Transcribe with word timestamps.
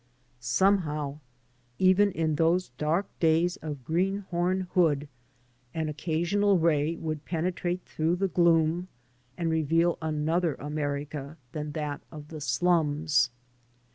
Somehow, 0.39 1.19
even 1.77 2.11
in 2.13 2.33
those 2.33 2.69
dark 2.79 3.05
days 3.19 3.57
of 3.57 3.85
greenhorn 3.85 4.61
hood, 4.73 5.07
an 5.75 5.89
occasional 5.89 6.57
ray 6.57 6.95
would 6.95 7.23
penetrate 7.23 7.85
through 7.85 8.15
the 8.15 8.27
gloom 8.27 8.87
and 9.37 9.51
reveal 9.51 9.99
another 10.01 10.55
America 10.55 11.37
than 11.51 11.73
that 11.73 12.01
of 12.11 12.29
the 12.29 12.41
slums. 12.41 13.29